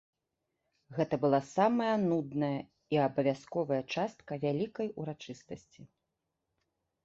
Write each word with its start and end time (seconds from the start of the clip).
Гэта 0.99 1.15
была 1.25 1.39
самая 1.57 1.91
нудная 2.11 2.57
і 2.97 3.01
абавязковая 3.09 3.79
частка 3.99 4.41
вялікай 4.47 4.87
урачыстасці. 5.03 5.81